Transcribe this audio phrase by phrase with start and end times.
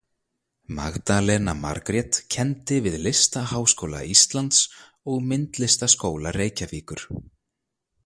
[0.77, 4.65] Magdalena Margrét kenndi við Listaháskóla Íslands
[5.13, 7.09] og Myndlistaskóla Reykjavíkur.